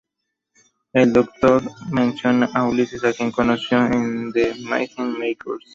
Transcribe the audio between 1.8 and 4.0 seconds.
menciona a Ulises, a quien conoció